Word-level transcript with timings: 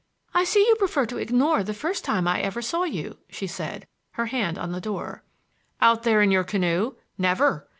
"I 0.33 0.45
see 0.45 0.65
you 0.67 0.73
prefer 0.79 1.05
to 1.05 1.17
ignore 1.19 1.61
the 1.63 1.75
first 1.75 2.03
time 2.03 2.27
I 2.27 2.41
ever 2.41 2.59
saw 2.59 2.85
you," 2.85 3.19
she 3.29 3.45
said, 3.45 3.85
her 4.13 4.25
hand 4.25 4.57
on 4.57 4.71
the 4.71 4.81
door. 4.81 5.23
"Out 5.79 6.01
there 6.01 6.23
in 6.23 6.31
your 6.31 6.43
canoe? 6.43 6.95
Never! 7.19 7.67